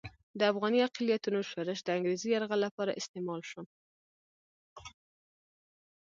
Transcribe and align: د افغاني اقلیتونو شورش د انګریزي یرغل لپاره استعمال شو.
د 0.39 0.41
افغاني 0.51 0.79
اقلیتونو 0.87 1.39
شورش 1.49 1.79
د 1.83 1.89
انګریزي 1.97 2.27
یرغل 2.35 2.59
لپاره 2.65 2.97
استعمال 2.99 3.41
شو. 3.49 3.61